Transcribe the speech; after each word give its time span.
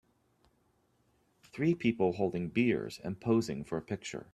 Three 1.43 1.75
people 1.75 2.13
holding 2.13 2.49
beers 2.49 2.99
and 3.03 3.19
posing 3.19 3.63
for 3.63 3.77
a 3.77 3.83
picture. 3.83 4.25